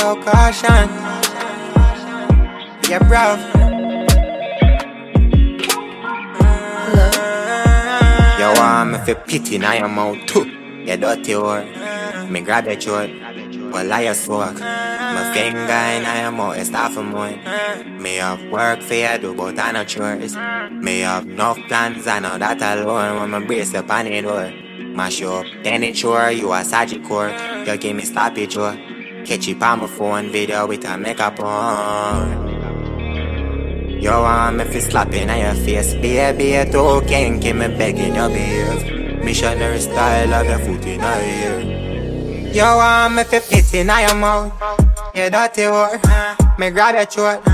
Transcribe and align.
Yo, 0.00 0.16
caution. 0.16 0.88
Yeah, 2.88 3.00
bruv. 3.04 3.38
Yo, 8.38 8.48
I'm 8.62 8.94
if 8.94 9.08
you 9.08 9.14
pity 9.14 9.58
now 9.58 9.74
your 9.74 9.88
mouth 9.88 10.24
too. 10.24 10.46
You 10.86 10.96
dirty 10.96 11.32
whore. 11.32 12.30
Me 12.30 12.40
grab 12.40 12.64
your 12.64 12.76
throat. 12.76 13.10
Well, 13.72 13.92
I 13.92 14.10
smoke. 14.14 14.58
My 14.58 15.32
finger 15.34 15.60
in 15.60 16.22
your 16.22 16.32
mouth 16.32 16.56
is 16.56 16.68
start 16.68 16.92
for 16.92 17.02
more. 17.02 17.36
Me 17.86 18.14
have 18.14 18.42
work 18.50 18.80
for 18.80 18.94
you, 18.94 19.18
do 19.18 19.34
but 19.34 19.58
I 19.58 19.72
no 19.72 19.84
chores. 19.84 20.34
Me 20.72 21.00
have 21.00 21.26
enough 21.26 21.58
plans, 21.68 22.06
I 22.06 22.20
know 22.20 22.38
that 22.38 22.62
alone. 22.62 23.20
When 23.20 23.30
my 23.32 23.44
brace 23.46 23.74
up 23.74 23.90
on 23.90 24.06
the 24.06 24.22
door. 24.22 24.50
Mash 24.96 25.20
up, 25.20 25.44
then 25.62 25.82
it's 25.82 25.98
sure 25.98 26.30
you 26.30 26.50
a 26.54 26.64
surgical. 26.64 27.28
You 27.66 27.76
give 27.76 27.94
me 27.94 28.04
stoppage, 28.04 28.56
oh. 28.56 28.74
Catch 29.30 29.46
you 29.46 29.54
on 29.60 29.78
my 29.78 29.86
phone 29.86 30.32
video 30.32 30.66
with 30.66 30.84
a 30.84 30.98
makeup 30.98 31.38
on. 31.38 32.50
Yo, 34.02 34.24
I'm 34.24 34.58
if 34.58 34.74
it's 34.74 34.86
slapping 34.86 35.30
on 35.30 35.38
your 35.38 35.54
face, 35.54 35.94
baby, 35.94 36.54
it's 36.54 36.74
okay, 36.74 37.38
keep 37.40 37.54
me 37.54 37.68
begging 37.68 38.16
your 38.16 38.28
behave. 38.28 39.22
Missionary 39.22 39.78
style 39.78 40.34
of 40.34 40.46
your 40.46 40.58
foot 40.58 40.84
in 40.84 40.98
your 40.98 41.20
ear. 41.22 41.60
Yo, 42.52 42.64
I'm 42.64 43.16
if 43.20 43.32
it's 43.32 43.50
hitting 43.50 43.88
on 43.88 44.00
your 44.00 44.16
mouth, 44.16 44.52
you 45.14 45.30
dirty 45.30 45.62
whore. 45.62 46.58
Me 46.58 46.70
grab 46.70 46.96
your 46.96 47.04
throat, 47.04 47.46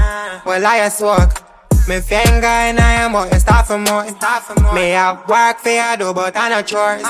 well 0.46 0.66
I 0.66 0.88
smoke. 0.88 1.42
Me 1.88 2.00
finger 2.00 2.46
in 2.46 2.76
your 2.76 3.10
mouth, 3.10 3.30
you 3.30 3.38
start 3.38 3.66
for 3.66 3.76
more. 3.76 4.02
Me 4.72 4.92
have 4.92 5.28
work 5.28 5.58
for 5.58 5.68
you 5.68 5.96
do, 5.98 6.14
but 6.14 6.34
I 6.38 6.48
no 6.48 6.62
chores. 6.62 7.02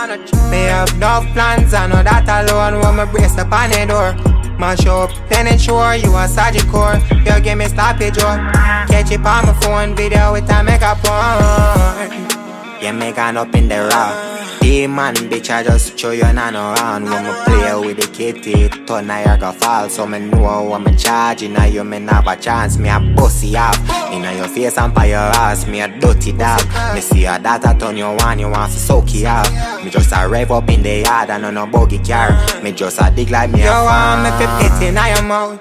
Me 0.50 0.64
have 0.64 0.92
enough 0.92 1.24
plans, 1.34 1.72
I 1.72 1.86
know 1.86 2.02
that 2.02 2.26
alone. 2.50 2.80
When 2.80 2.96
me 2.96 3.12
brace 3.12 3.38
up 3.38 3.52
on 3.52 3.70
the 3.70 3.86
door. 3.86 4.35
Mash 4.58 4.86
up, 4.86 5.10
then 5.28 5.46
ensure 5.46 5.94
you 5.94 6.16
a 6.16 6.26
surgical. 6.26 6.94
You 7.24 7.40
give 7.40 7.58
me 7.58 7.66
stoppage 7.66 8.18
up. 8.18 8.54
Catch 8.88 9.12
it 9.12 9.26
on 9.26 9.46
my 9.46 9.52
phone 9.60 9.94
video 9.94 10.32
with 10.32 10.50
a 10.50 10.62
makeup 10.62 11.04
on. 11.08 12.45
You 12.80 12.92
make 12.92 13.18
an 13.18 13.36
up 13.36 13.54
in 13.54 13.68
the 13.68 13.88
raw. 13.90 14.34
Demon 14.60 15.14
bitch, 15.14 15.50
I 15.50 15.62
just 15.62 15.98
show 15.98 16.10
you 16.10 16.30
none 16.32 16.56
around. 16.56 17.04
When 17.04 17.24
me 17.24 17.30
play 17.44 17.86
with 17.86 17.96
the 17.98 18.06
kitty, 18.12 18.68
turn 18.84 19.06
Niagara 19.06 19.52
fall. 19.52 19.88
So 19.88 20.06
me 20.06 20.18
know 20.18 20.64
what 20.64 20.80
me 20.80 20.96
charging. 20.96 21.52
Now 21.52 21.64
you 21.66 21.84
me 21.84 22.00
have 22.06 22.26
a 22.26 22.36
chance. 22.36 22.76
Me 22.76 22.88
a 22.88 22.98
bossy 23.14 23.56
off. 23.56 23.78
Inna 24.12 24.32
your 24.34 24.48
face 24.48 24.76
and 24.78 24.92
by 24.92 25.06
your 25.06 25.18
ass. 25.18 25.66
Me 25.66 25.80
a 25.80 25.88
dirty 26.00 26.32
dog. 26.32 26.62
Me 26.94 27.00
see 27.00 27.22
your 27.22 27.38
data 27.38 27.76
turn 27.78 27.96
you 27.96 28.04
on. 28.04 28.38
You 28.38 28.50
want 28.50 28.72
to 28.72 28.78
soak 28.78 29.14
it 29.14 29.26
off. 29.26 29.84
Me 29.84 29.90
just 29.90 30.12
a 30.12 30.28
rev 30.28 30.50
up 30.50 30.68
in 30.68 30.82
the 30.82 31.02
yard 31.02 31.30
and 31.30 31.44
on 31.46 31.54
no 31.54 31.66
buggy 31.66 31.98
car. 31.98 32.32
Me 32.62 32.72
just 32.72 33.00
a 33.00 33.10
dig 33.14 33.30
like 33.30 33.50
me 33.50 33.62
You 33.62 33.68
a 33.68 33.84
want 33.84 34.22
me 34.24 34.30
fi 34.30 34.68
pity 34.68 34.90
now 34.90 35.06
your 35.06 35.22
mouth 35.22 35.60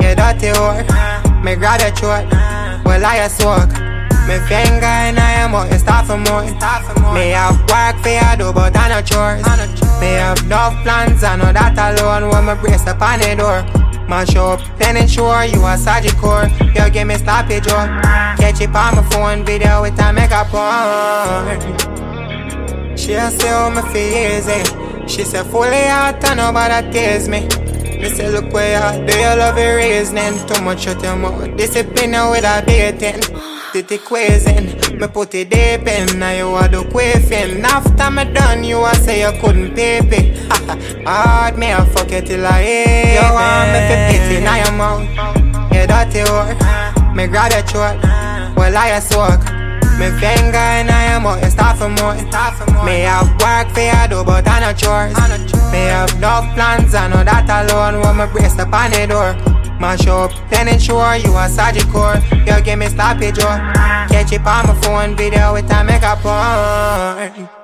You 0.00 0.14
dirty 0.14 0.48
whore 0.52 1.42
Me 1.42 1.54
grab 1.54 1.80
your 1.80 1.90
throat 1.92 2.28
Well 2.84 3.04
I 3.04 3.16
a 3.24 3.28
smoke 3.30 3.72
Me 4.28 4.36
finger 4.48 4.94
in 5.08 5.16
your 5.16 5.48
mouth 5.48 5.72
You 5.72 5.78
start 6.04 6.84
for 6.84 7.00
more 7.00 7.14
Me 7.14 7.30
have 7.30 7.58
work 7.70 7.96
for 8.02 8.10
you 8.10 8.36
do 8.38 8.52
But 8.52 8.76
I 8.76 8.88
no 8.88 9.00
chores 9.02 9.42
Me 10.00 10.12
have 10.20 10.46
no 10.46 10.70
plans 10.82 11.24
I 11.24 11.36
know 11.36 11.52
that 11.52 11.78
alone 11.78 12.28
When 12.30 12.44
me 12.46 12.54
brace 12.60 12.86
up 12.86 13.00
on 13.00 13.20
the 13.20 13.34
door. 13.36 13.64
Mash 14.08 14.36
up, 14.36 14.60
then 14.76 14.98
ensure 14.98 15.44
you 15.44 15.64
a 15.64 15.78
surgical. 15.78 16.46
You 16.74 16.90
give 16.90 17.06
me 17.08 17.14
stoppage 17.14 17.68
up 17.68 17.88
Catch 18.36 18.60
it 18.60 18.68
on 18.76 18.96
my 18.96 19.02
phone 19.10 19.44
video 19.44 19.80
with 19.82 19.98
a 19.98 20.12
makeup 20.12 20.52
on 20.52 21.58
She 22.96 23.14
a 23.14 23.30
say 23.30 23.48
how 23.48 23.70
me 23.70 23.80
feel 23.92 24.36
easy 24.36 24.52
eh. 24.52 25.06
She 25.06 25.24
say 25.24 25.42
fully 25.44 25.84
out 25.84 26.22
and 26.24 26.38
nobody 26.38 26.90
tease 26.92 27.28
me. 27.28 27.40
Me 27.98 28.10
say 28.10 28.30
look 28.30 28.52
where 28.52 28.98
you 28.98 29.06
do 29.06 29.12
you 29.18 29.36
love 29.36 29.58
your 29.58 29.76
reasoning? 29.76 30.46
Too 30.46 30.62
much 30.62 30.82
shut 30.82 31.02
your 31.02 31.16
mouth, 31.16 31.56
discipline 31.56 32.14
oh, 32.14 32.30
with 32.30 32.44
a 32.44 32.62
dating 32.66 33.53
The 33.74 33.98
quizzing, 33.98 35.00
me 35.00 35.08
put 35.08 35.34
it 35.34 35.50
deep 35.50 35.88
in 35.88 36.20
Now 36.20 36.30
you 36.30 36.46
are 36.46 36.68
the 36.68 36.84
quaffing 36.84 37.60
After 37.64 38.08
me 38.08 38.32
done, 38.32 38.62
you 38.62 38.78
a 38.84 38.94
say 38.94 39.22
you 39.22 39.40
couldn't 39.40 39.74
pay 39.74 40.00
me 40.10 40.30
Hard 41.04 41.58
me 41.58 41.72
a 41.72 41.84
fuck 41.86 42.08
you 42.08 42.20
till 42.20 42.46
I 42.46 42.62
hate 42.62 43.14
You 43.14 43.34
want 43.34 43.74
me 43.74 43.80
fi 43.82 43.96
pity 44.14 44.44
now 44.44 44.62
your 44.62 44.72
mouth. 44.78 45.74
You 45.74 45.88
dirty 45.88 46.22
whore, 46.22 47.16
me 47.16 47.26
grab 47.26 47.50
your 47.50 47.62
throat. 47.62 47.98
Well 48.56 48.76
I 48.76 48.90
a 48.90 49.00
smoke 49.00 49.42
me 49.98 50.10
finger 50.18 50.58
in 50.78 50.86
your 50.86 51.20
mouth, 51.20 51.42
you 51.42 51.50
start 51.50 51.76
for 51.78 51.88
more. 51.88 52.14
Me 52.86 53.02
have 53.02 53.26
work 53.42 53.74
for 53.74 53.82
you 53.82 54.08
do, 54.08 54.24
but 54.24 54.46
I 54.46 54.60
no 54.60 54.72
chores. 54.72 55.14
Me 55.70 55.90
have 55.90 56.14
enough 56.14 56.54
plans, 56.54 56.94
I 56.94 57.08
know 57.08 57.22
that 57.22 57.50
alone. 57.50 58.00
When 58.02 58.16
me 58.18 58.32
brace 58.32 58.58
up 58.58 58.72
on 58.72 58.90
the 58.90 59.06
door, 59.06 59.53
mash 59.84 60.06
up, 60.06 60.32
then 60.48 60.68
ensure 60.68 61.16
you 61.16 61.36
a 61.36 61.48
surgical. 61.48 62.14
You 62.46 62.62
give 62.62 62.78
me 62.78 62.86
stoppage, 62.86 63.38
oh. 63.40 63.56
Catch 64.10 64.32
it 64.32 64.46
on 64.46 64.66
my 64.66 64.80
phone 64.80 65.14
video 65.16 65.52
with 65.52 65.70
a 65.70 65.84
on. 65.84 67.63